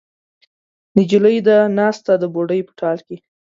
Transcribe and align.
نجلۍ 0.97 1.37
ده 1.47 1.57
ناسته 1.77 2.11
د 2.19 2.23
بوډۍ 2.33 2.61
په 2.67 2.73
ټال 2.79 2.97
کې 3.07 3.17